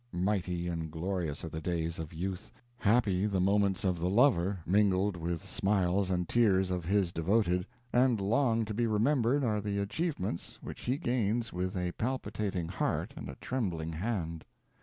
Mighty 0.13 0.67
and 0.67 0.89
glorious 0.89 1.45
are 1.45 1.49
the 1.49 1.61
days 1.61 1.99
of 1.99 2.11
youth; 2.11 2.51
happy 2.79 3.27
the 3.27 3.39
moments 3.39 3.83
of 3.85 3.99
the 3.99 4.09
lover, 4.09 4.57
mingled 4.65 5.15
with 5.15 5.47
smiles 5.47 6.09
and 6.09 6.27
tears 6.27 6.71
of 6.71 6.83
his 6.85 7.11
devoted, 7.13 7.67
and 7.93 8.19
long 8.19 8.65
to 8.65 8.73
be 8.73 8.87
remembered 8.87 9.43
are 9.43 9.61
the 9.61 9.77
achievements 9.77 10.57
which 10.59 10.81
he 10.85 10.97
gains 10.97 11.53
with 11.53 11.77
a 11.77 11.91
palpitating 11.99 12.67
heart 12.67 13.13
and 13.15 13.29
a 13.29 13.37
trembling 13.41 13.93
hand. 13.93 14.43